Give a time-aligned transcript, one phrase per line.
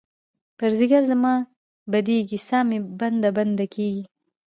[0.57, 1.33] پر ځیګــر زما
[1.91, 4.03] بیدیږې، سا مې بنده، بنده کیږې